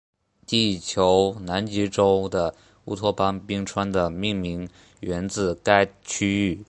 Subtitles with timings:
[0.47, 2.55] 地球南极洲的
[2.85, 4.67] 乌托邦冰川的命名
[5.01, 6.59] 源自该区域。